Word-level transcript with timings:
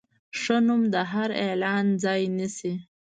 ښه 0.39 0.57
نوم 0.67 0.81
د 0.93 0.95
هر 1.11 1.29
اعلان 1.45 1.85
ځای 2.03 2.21
نیسي. 2.37 2.73